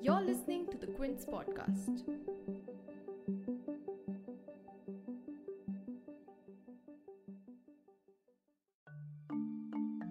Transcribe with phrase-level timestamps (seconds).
[0.00, 2.02] You're listening to the Quint podcast.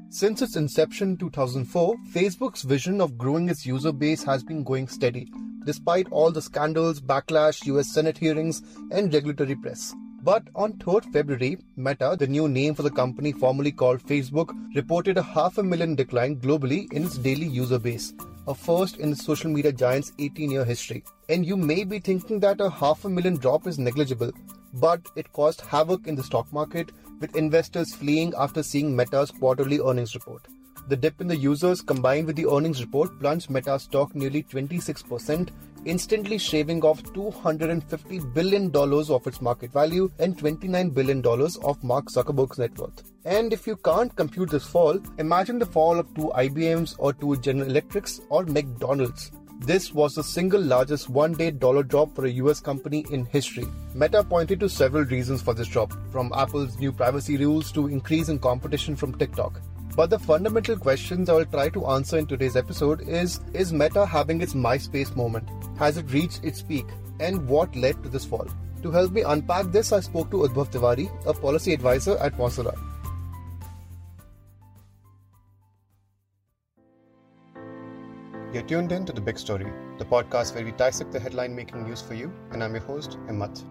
[0.09, 4.87] Since its inception in 2004, Facebook's vision of growing its user base has been going
[4.87, 5.31] steady,
[5.65, 8.61] despite all the scandals, backlash, US Senate hearings,
[8.91, 9.93] and regulatory press.
[10.23, 15.17] But on 3rd February, Meta, the new name for the company formerly called Facebook, reported
[15.17, 18.13] a half a million decline globally in its daily user base,
[18.47, 21.03] a first in the social media giant's 18 year history.
[21.29, 24.31] And you may be thinking that a half a million drop is negligible,
[24.75, 29.79] but it caused havoc in the stock market, with investors fleeing after seeing Meta's quarterly
[29.79, 30.47] earnings report.
[30.87, 35.49] The dip in the users combined with the earnings report plunged Meta's stock nearly 26%,
[35.85, 42.59] instantly shaving off $250 billion of its market value and $29 billion of Mark Zuckerberg's
[42.59, 43.03] net worth.
[43.25, 47.37] And if you can't compute this fall, imagine the fall of two IBMs or two
[47.37, 49.31] General Electrics or McDonald's.
[49.59, 53.67] This was the single largest one day dollar drop for a US company in history.
[53.93, 58.29] Meta pointed to several reasons for this drop, from Apple's new privacy rules to increase
[58.29, 59.61] in competition from TikTok.
[59.95, 64.05] But the fundamental questions I will try to answer in today's episode is Is Meta
[64.05, 65.49] having its MySpace moment?
[65.77, 66.85] Has it reached its peak?
[67.19, 68.47] And what led to this fall?
[68.83, 72.73] To help me unpack this, I spoke to Udbhav Tiwari, a policy advisor at Mozilla.
[78.53, 81.83] You're tuned in to The Big Story, the podcast where we dissect the headline making
[81.83, 83.63] news for you, and I'm your host, Himmat.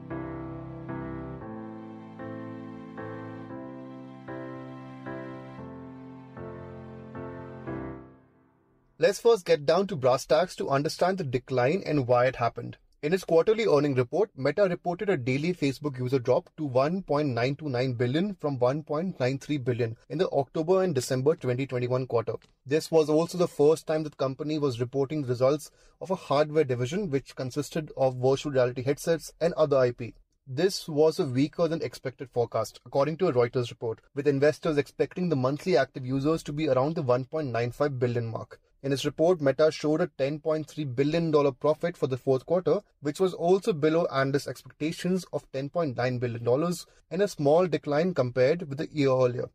[9.03, 12.77] Let's first get down to brass tacks to understand the decline and why it happened.
[13.03, 18.35] In its quarterly earning report, Meta reported a daily Facebook user drop to 1.929 billion
[18.35, 22.35] from 1.93 billion in the October and December 2021 quarter.
[22.67, 25.71] This was also the first time the company was reporting results
[26.03, 30.13] of a hardware division which consisted of virtual reality headsets and other IP.
[30.47, 35.31] This was a weaker than expected forecast, according to a Reuters report, with investors expecting
[35.31, 38.61] the monthly active users to be around the 1.95 billion mark.
[38.83, 43.35] In its report, Meta showed a $10.3 billion profit for the fourth quarter, which was
[43.35, 46.75] also below analyst expectations of $10.9 billion
[47.11, 49.51] and a small decline compared with the year earlier.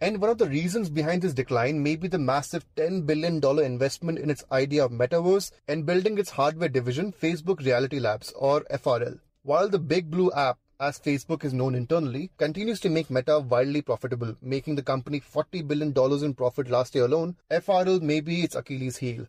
[0.00, 4.18] And one of the reasons behind this decline may be the massive $10 billion investment
[4.18, 9.20] in its idea of metaverse and building its hardware division, Facebook Reality Labs, or FRL.
[9.42, 13.82] While the Big Blue app as Facebook is known internally, continues to make Meta wildly
[13.82, 15.92] profitable, making the company $40 billion
[16.24, 17.36] in profit last year alone.
[17.50, 19.26] FRL may be its Achilles heel.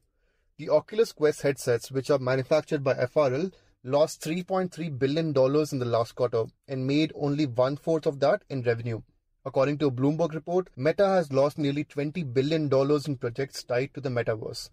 [0.57, 3.51] The Oculus Quest headsets, which are manufactured by FRL,
[3.83, 8.61] lost $3.3 billion in the last quarter and made only one fourth of that in
[8.61, 9.01] revenue.
[9.43, 12.71] According to a Bloomberg report, Meta has lost nearly $20 billion
[13.07, 14.69] in projects tied to the metaverse,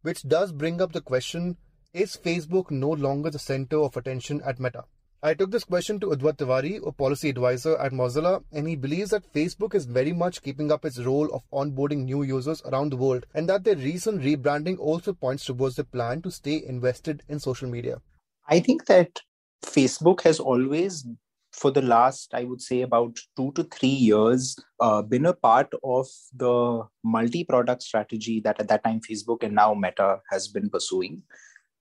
[0.00, 1.58] which does bring up the question
[1.92, 4.84] is Facebook no longer the center of attention at Meta?
[5.24, 9.10] I took this question to Udbhav Tiwari, a policy advisor at Mozilla, and he believes
[9.10, 12.96] that Facebook is very much keeping up its role of onboarding new users around the
[12.96, 17.38] world, and that their recent rebranding also points towards the plan to stay invested in
[17.38, 18.02] social media.
[18.48, 19.20] I think that
[19.64, 21.06] Facebook has always,
[21.52, 25.72] for the last, I would say, about two to three years, uh, been a part
[25.84, 30.68] of the multi product strategy that at that time Facebook and now Meta has been
[30.68, 31.22] pursuing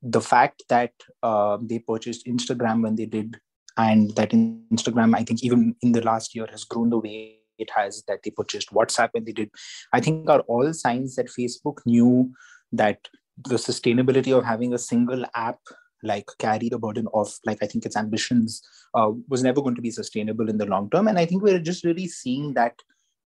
[0.01, 0.91] the fact that
[1.23, 3.37] uh, they purchased Instagram when they did,
[3.77, 7.69] and that Instagram, I think, even in the last year, has grown the way it
[7.75, 9.49] has, that they purchased WhatsApp when they did,
[9.93, 12.31] I think are all signs that Facebook knew
[12.71, 13.07] that
[13.47, 15.59] the sustainability of having a single app
[16.03, 18.61] like carry the burden of like i think its ambitions
[18.95, 21.07] uh, was never going to be sustainable in the long term.
[21.07, 22.73] And i think we're just really seeing that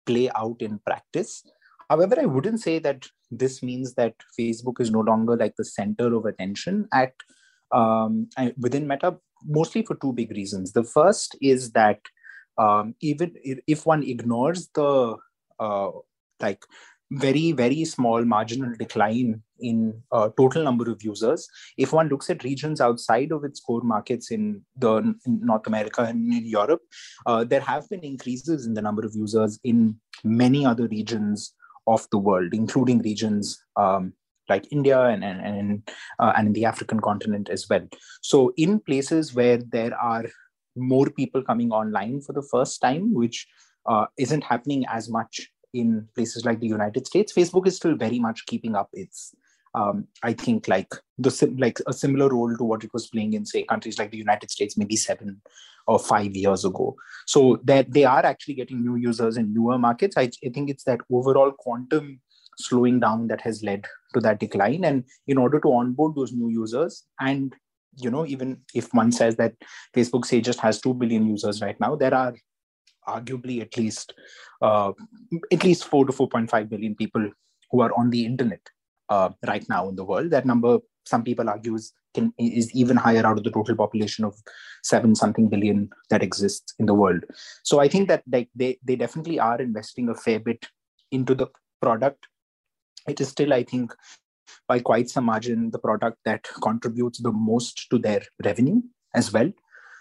[0.06, 1.42] play out in practice.
[1.88, 3.06] However, I wouldn't say that
[3.38, 7.12] this means that Facebook is no longer like the center of attention at
[7.72, 8.28] um,
[8.58, 10.72] within Meta, mostly for two big reasons.
[10.72, 12.00] The first is that
[12.58, 13.34] um, even
[13.66, 15.16] if one ignores the
[15.58, 15.90] uh,
[16.40, 16.64] like
[17.10, 22.42] very very small marginal decline in uh, total number of users if one looks at
[22.44, 24.96] regions outside of its core markets in the
[25.26, 26.80] in north america and in europe
[27.26, 29.94] uh, there have been increases in the number of users in
[30.24, 31.54] many other regions
[31.86, 34.12] of the world, including regions um,
[34.48, 37.86] like India and and and, uh, and in the African continent as well.
[38.22, 40.24] So in places where there are
[40.76, 43.46] more people coming online for the first time, which
[43.86, 48.18] uh, isn't happening as much in places like the United States, Facebook is still very
[48.18, 49.34] much keeping up its
[49.74, 53.44] um, I think like the like a similar role to what it was playing in
[53.44, 55.40] say countries like the United States maybe seven
[55.86, 56.96] or five years ago.
[57.26, 60.16] So that they are actually getting new users in newer markets.
[60.16, 62.20] I, I think it's that overall quantum
[62.58, 66.48] slowing down that has led to that decline and in order to onboard those new
[66.48, 67.54] users and
[67.96, 69.54] you know even if one says that
[69.94, 72.34] facebook say just has 2 billion users right now there are
[73.08, 74.14] arguably at least
[74.62, 74.92] uh,
[75.52, 77.28] at least 4 to 4.5 billion people
[77.70, 78.60] who are on the internet
[79.08, 82.96] uh, right now in the world that number some people argue is, can, is even
[82.96, 84.34] higher out of the total population of
[84.82, 87.24] 7 something billion that exists in the world
[87.62, 90.66] so i think that they they definitely are investing a fair bit
[91.10, 91.48] into the
[91.80, 92.26] product
[93.08, 93.92] it is still i think
[94.68, 98.80] by quite some margin the product that contributes the most to their revenue
[99.14, 99.50] as well.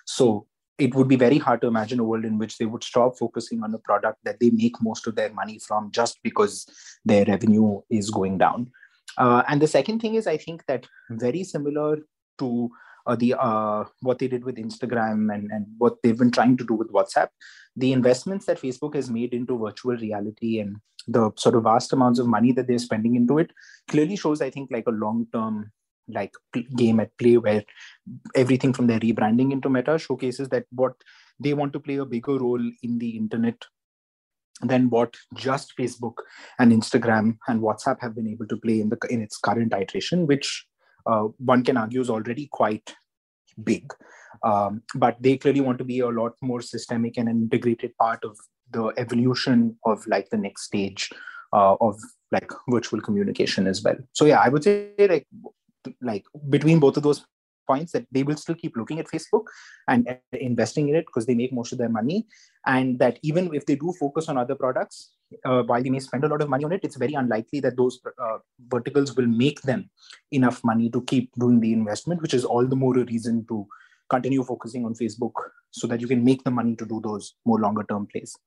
[0.05, 0.47] So
[0.79, 3.63] it would be very hard to imagine a world in which they would stop focusing
[3.63, 6.65] on a product that they make most of their money from just because
[7.05, 8.71] their revenue is going down.
[9.17, 11.99] Uh, and the second thing is, I think that very similar
[12.39, 12.69] to
[13.05, 16.65] uh, the uh, what they did with Instagram and, and what they've been trying to
[16.65, 17.27] do with WhatsApp,
[17.75, 20.77] the investments that Facebook has made into virtual reality and
[21.07, 23.51] the sort of vast amounts of money that they're spending into it
[23.89, 25.71] clearly shows, I think, like a long term
[26.09, 26.33] like
[26.75, 27.63] game at play where
[28.35, 30.93] everything from their rebranding into Meta showcases that what
[31.39, 33.55] they want to play a bigger role in the internet
[34.63, 36.15] than what just Facebook
[36.59, 40.27] and Instagram and WhatsApp have been able to play in the in its current iteration,
[40.27, 40.65] which
[41.05, 42.95] uh, one can argue is already quite
[43.63, 43.91] big.
[44.43, 48.23] Um, but they clearly want to be a lot more systemic and an integrated part
[48.23, 48.37] of
[48.71, 51.09] the evolution of like the next stage
[51.53, 51.99] uh, of
[52.31, 53.95] like virtual communication as well.
[54.13, 55.27] So yeah, I would say like
[56.01, 57.25] like between both of those
[57.67, 59.43] points that they will still keep looking at Facebook
[59.87, 62.27] and investing in it because they make most of their money,
[62.65, 65.11] and that even if they do focus on other products,
[65.45, 67.75] uh, while they may spend a lot of money on it, it's very unlikely that
[67.75, 68.37] those uh,
[68.67, 69.89] verticals will make them
[70.31, 73.65] enough money to keep doing the investment, which is all the more a reason to
[74.09, 75.33] continue focusing on Facebook
[75.71, 78.37] so that you can make the money to do those more longer term plays.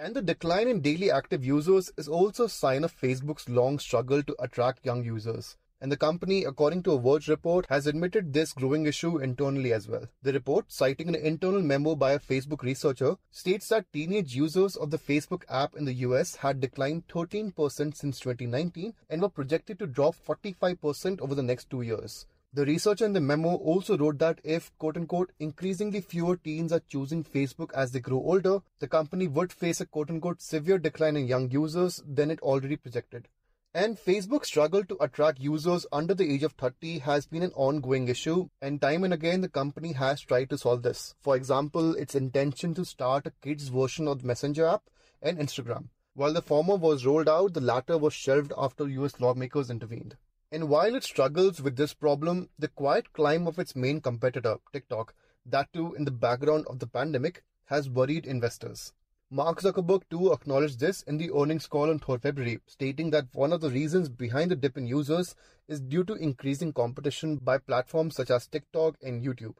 [0.00, 4.22] And the decline in daily active users is also a sign of Facebook's long struggle
[4.24, 5.56] to attract young users.
[5.82, 9.88] And the company, according to a Verge report, has admitted this growing issue internally as
[9.88, 10.06] well.
[10.22, 14.92] The report, citing an internal memo by a Facebook researcher, states that teenage users of
[14.92, 19.88] the Facebook app in the US had declined 13% since 2019 and were projected to
[19.88, 22.26] drop 45% over the next two years.
[22.52, 26.82] The researcher in the memo also wrote that if, quote unquote, increasingly fewer teens are
[26.86, 31.16] choosing Facebook as they grow older, the company would face a quote unquote severe decline
[31.16, 33.26] in young users than it already projected.
[33.74, 38.06] And Facebook's struggle to attract users under the age of 30 has been an ongoing
[38.06, 41.14] issue, and time and again the company has tried to solve this.
[41.20, 44.82] For example, its intention to start a kids version of the Messenger app
[45.22, 45.88] and Instagram.
[46.12, 50.18] While the former was rolled out, the latter was shelved after US lawmakers intervened.
[50.50, 55.14] And while it struggles with this problem, the quiet climb of its main competitor, TikTok,
[55.46, 58.92] that too in the background of the pandemic, has worried investors.
[59.34, 63.50] Mark Zuckerberg too acknowledged this in the earnings call on 3rd February, stating that one
[63.50, 65.34] of the reasons behind the dip in users
[65.68, 69.54] is due to increasing competition by platforms such as TikTok and YouTube.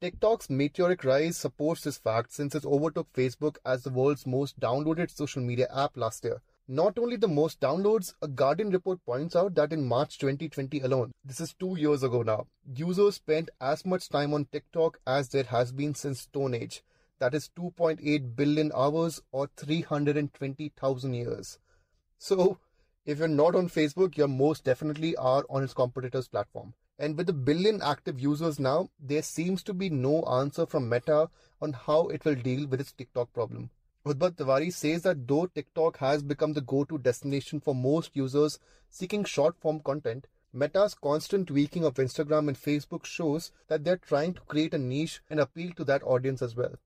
[0.00, 5.10] TikTok's meteoric rise supports this fact since it overtook Facebook as the world's most downloaded
[5.10, 9.56] social media app last year, not only the most downloads, a Guardian report points out
[9.56, 12.46] that in March 2020 alone, this is two years ago now,
[12.76, 16.84] users spent as much time on TikTok as there has been since Stone Age.
[17.20, 21.58] That is 2.8 billion hours or 320,000 years.
[22.18, 22.58] So,
[23.04, 26.72] if you're not on Facebook, you most definitely are on its competitor's platform.
[26.98, 31.28] And with a billion active users now, there seems to be no answer from Meta
[31.60, 33.70] on how it will deal with its TikTok problem.
[34.06, 38.58] Udbhav Tiwari says that though TikTok has become the go to destination for most users
[38.88, 44.32] seeking short form content, Meta's constant tweaking of Instagram and Facebook shows that they're trying
[44.32, 46.76] to create a niche and appeal to that audience as well.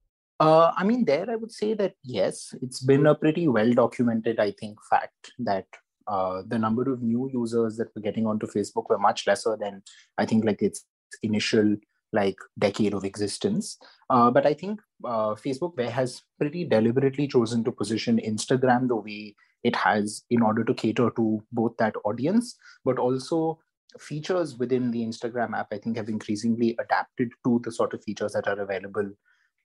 [0.41, 4.41] Uh, I mean, there I would say that yes, it's been a pretty well documented,
[4.41, 5.67] I think, fact that
[6.07, 9.83] uh, the number of new users that were getting onto Facebook were much lesser than
[10.19, 10.85] I think like its
[11.23, 11.77] initial
[12.13, 13.79] like decade of existence.
[14.11, 19.35] Uh, but I think uh, Facebook has pretty deliberately chosen to position Instagram the way
[19.63, 23.59] it has in order to cater to both that audience, but also
[23.99, 25.69] features within the Instagram app.
[25.73, 29.11] I think have increasingly adapted to the sort of features that are available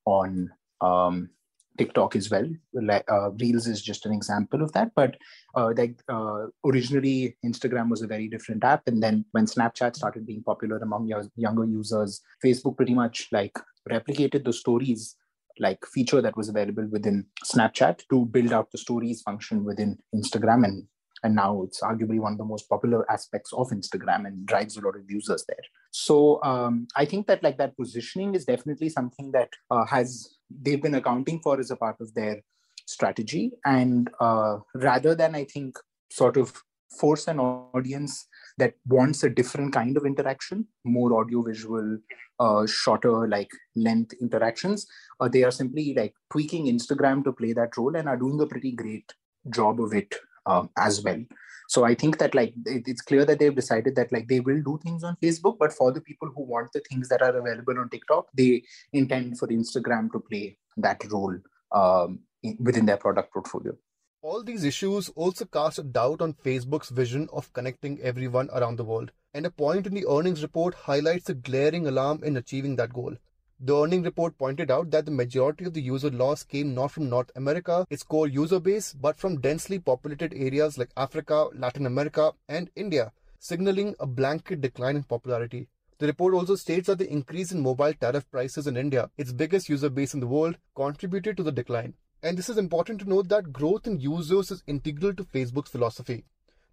[0.06, 0.50] on
[0.82, 1.30] um,
[1.78, 2.48] TikTok as well.
[2.78, 4.92] Uh, Reels is just an example of that.
[4.96, 5.16] But
[5.56, 10.28] uh, like uh, originally, Instagram was a very different app, and then when Snapchat started
[10.28, 13.58] being popular among younger users, Facebook pretty much like
[13.90, 15.16] replicated the stories
[15.60, 20.64] like feature that was available within Snapchat to build out the stories function within Instagram
[20.64, 20.88] and
[21.24, 24.82] and now it's arguably one of the most popular aspects of instagram and drives a
[24.82, 29.32] lot of users there so um, i think that like that positioning is definitely something
[29.32, 32.42] that uh, has they've been accounting for as a part of their
[32.86, 35.78] strategy and uh, rather than i think
[36.12, 36.54] sort of
[36.98, 41.98] force an audience that wants a different kind of interaction, more audio visual,
[42.40, 44.88] uh, shorter like length interactions.
[45.20, 48.48] Uh, they are simply like tweaking Instagram to play that role and are doing a
[48.48, 49.14] pretty great
[49.50, 50.14] job of it
[50.46, 51.24] um, as well.
[51.67, 54.62] So I think that like it, it's clear that they've decided that like they will
[54.62, 57.77] do things on Facebook, but for the people who want the things that are available
[57.77, 61.36] on TikTok, they intend for Instagram to play that role
[61.72, 63.77] um, in, within their product portfolio.
[64.22, 68.84] All these issues also cast a doubt on Facebook's vision of connecting everyone around the
[68.84, 72.91] world, and a point in the earnings report highlights a glaring alarm in achieving that
[72.91, 73.15] goal.
[73.62, 77.10] The earning report pointed out that the majority of the user loss came not from
[77.10, 82.32] North America, its core user base, but from densely populated areas like Africa, Latin America,
[82.48, 85.68] and India, signaling a blanket decline in popularity.
[85.98, 89.68] The report also states that the increase in mobile tariff prices in India, its biggest
[89.68, 91.96] user base in the world, contributed to the decline.
[92.24, 96.24] And this is important to note that growth in users is integral to Facebook's philosophy.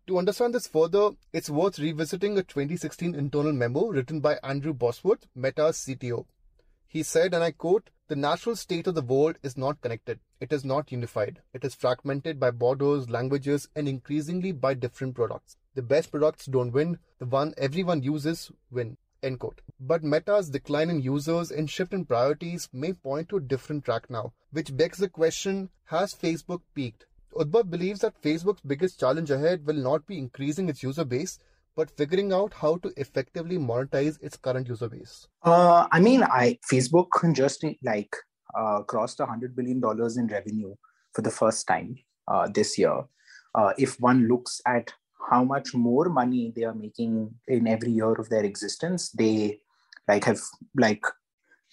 [0.07, 5.27] To understand this further, it's worth revisiting a 2016 internal memo written by Andrew Bosworth,
[5.35, 6.27] Meta's CTO.
[6.97, 10.19] He said, and I quote, the natural state of the world is not connected.
[10.41, 11.43] It is not unified.
[11.53, 15.59] It is fragmented by borders, languages, and increasingly by different products.
[15.75, 16.99] The best products don't win.
[17.19, 18.97] The one everyone uses win.
[19.23, 19.61] End quote.
[19.79, 24.09] But Meta's decline in users and shift in priorities may point to a different track
[24.09, 27.05] now, which begs the question has Facebook peaked?
[27.35, 31.39] Udbhav believes that Facebook's biggest challenge ahead will not be increasing its user base,
[31.77, 35.29] but figuring out how to effectively monetize its current user base.
[35.43, 38.15] Uh, I mean, I Facebook just like
[38.55, 40.75] uh, crossed hundred billion dollars in revenue
[41.13, 41.97] for the first time
[42.29, 43.05] uh, this year.
[43.55, 44.93] Uh, if one looks at
[45.31, 49.59] how much more money they are making in every year of their existence they
[50.09, 50.39] like have
[50.77, 51.03] like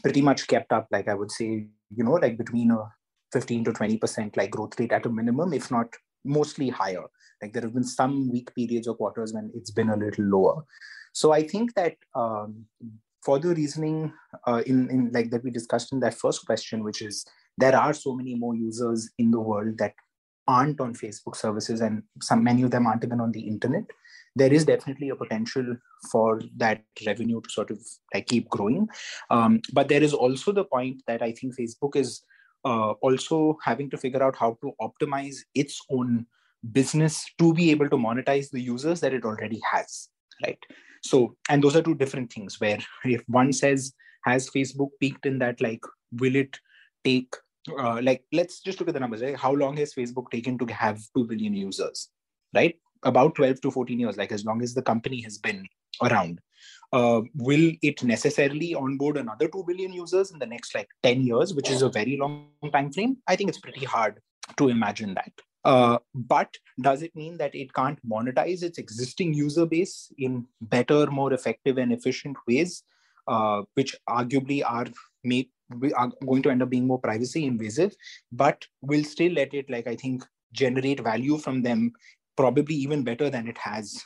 [0.01, 2.79] pretty much kept up like i would say you know like between a
[3.31, 5.87] 15 to 20 percent like growth rate at a minimum if not
[6.23, 7.03] mostly higher
[7.41, 10.63] like there have been some weak periods or quarters when it's been a little lower
[11.13, 12.65] so i think that um,
[13.23, 14.11] for the reasoning
[14.47, 17.25] uh, in, in like that we discussed in that first question which is
[17.57, 19.93] there are so many more users in the world that
[20.47, 23.83] aren't on Facebook services and some many of them aren't even on the internet,
[24.35, 25.77] there is definitely a potential
[26.11, 27.79] for that revenue to sort of
[28.13, 28.87] like keep growing.
[29.29, 32.23] Um, but there is also the point that I think Facebook is
[32.63, 36.25] also having to figure out how to optimize its own
[36.71, 40.09] business to be able to monetize the users that it already has,
[40.45, 40.59] right?
[41.01, 42.59] So, and those are two different things.
[42.59, 43.93] Where if one says,
[44.23, 46.57] has Facebook peaked in that, like, will it
[47.03, 47.35] take
[47.79, 50.65] uh, like let's just look at the numbers right how long has facebook taken to
[50.65, 52.09] have 2 billion users
[52.53, 55.65] right about 12 to 14 years like as long as the company has been
[56.01, 56.39] around
[56.93, 61.53] uh, will it necessarily onboard another 2 billion users in the next like 10 years
[61.53, 64.19] which is a very long time frame i think it's pretty hard
[64.57, 65.31] to imagine that.
[65.65, 71.05] Uh, but does it mean that it can't monetize its existing user base in better
[71.07, 72.83] more effective and efficient ways
[73.29, 74.87] uh, which arguably are
[75.23, 75.47] made
[75.79, 77.95] we are going to end up being more privacy invasive
[78.33, 81.93] but we'll still let it like i think generate value from them
[82.35, 84.05] probably even better than it has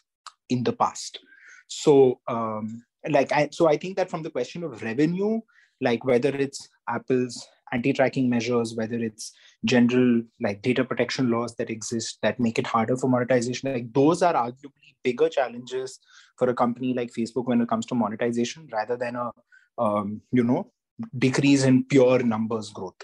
[0.50, 1.20] in the past
[1.68, 5.40] so um like i so i think that from the question of revenue
[5.82, 9.34] like whether it's apple's anti-tracking measures whether it's
[9.66, 14.22] general like data protection laws that exist that make it harder for monetization like those
[14.22, 16.00] are arguably bigger challenges
[16.38, 19.32] for a company like facebook when it comes to monetization rather than a
[19.78, 20.72] um, you know
[21.18, 22.96] decrease in pure numbers growth.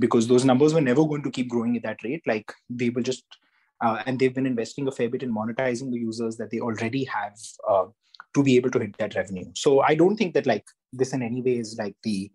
[0.00, 2.22] Because those numbers were never going to keep growing at that rate.
[2.26, 3.24] Like they will just
[3.80, 7.04] uh, and they've been investing a fair bit in monetizing the users that they already
[7.04, 7.34] have
[7.68, 7.86] uh,
[8.34, 11.22] to be able to hit that revenue so i don't think that like this in
[11.22, 12.30] any way is like the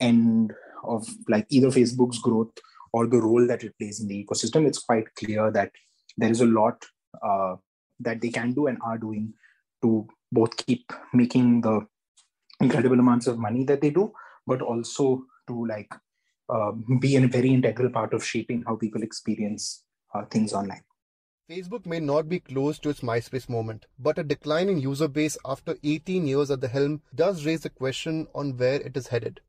[0.00, 0.52] end
[0.84, 2.52] of like either facebook's growth
[2.92, 5.70] or the role that it plays in the ecosystem it's quite clear that
[6.16, 6.84] there is a lot
[7.22, 7.54] uh,
[8.00, 9.32] that they can do and are doing
[9.82, 11.86] to both keep making the
[12.60, 14.12] incredible amounts of money that they do
[14.46, 15.92] but also to like
[16.48, 19.84] uh, be a very integral part of shaping how people experience
[20.14, 20.82] uh, things online.
[21.50, 25.36] Facebook may not be close to its MySpace moment, but a decline in user base
[25.44, 29.42] after 18 years at the helm does raise the question on where it is headed.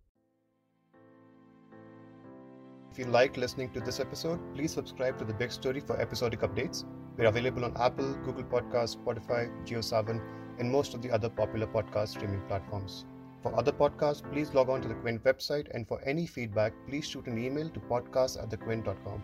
[2.91, 6.41] If you like listening to this episode, please subscribe to The Big Story for episodic
[6.41, 6.83] updates.
[7.15, 10.21] We're available on Apple, Google Podcasts, Spotify, JioSaavn,
[10.59, 13.05] and most of the other popular podcast streaming platforms.
[13.41, 17.07] For other podcasts, please log on to the Quint website, and for any feedback, please
[17.07, 19.23] shoot an email to podcast at thequint.com.